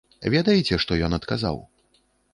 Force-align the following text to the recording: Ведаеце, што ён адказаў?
Ведаеце, 0.35 0.79
што 0.85 0.97
ён 1.09 1.19
адказаў? 1.19 1.61